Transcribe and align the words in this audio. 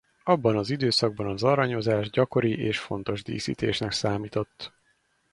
Abban 0.23 0.57
az 0.57 0.69
időszakban 0.69 1.27
az 1.27 1.43
aranyozás 1.43 2.09
gyakori 2.09 2.57
és 2.59 2.79
fontos 2.79 3.23
díszítésnek 3.23 3.91
számított. 3.91 4.73